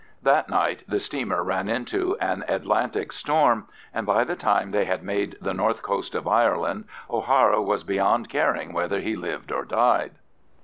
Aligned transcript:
That 0.23 0.49
night 0.49 0.83
the 0.87 0.99
steamer 0.99 1.43
ran 1.43 1.69
into 1.69 2.17
an 2.19 2.43
Atlantic 2.47 3.11
storm, 3.11 3.67
and 3.93 4.03
by 4.03 4.23
the 4.23 4.35
time 4.35 4.71
they 4.71 4.85
had 4.85 5.03
made 5.03 5.37
the 5.39 5.53
north 5.53 5.83
coast 5.83 6.15
of 6.15 6.27
Ireland, 6.27 6.85
O'Hara 7.07 7.61
was 7.61 7.83
beyond 7.83 8.27
caring 8.27 8.73
whether 8.73 8.99
he 8.99 9.15
lived 9.15 9.51
or 9.51 9.63
died. 9.63 10.13